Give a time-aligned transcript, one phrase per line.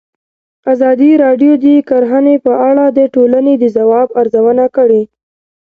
[0.73, 5.01] ازادي راډیو د کرهنه په اړه د ټولنې د ځواب ارزونه کړې.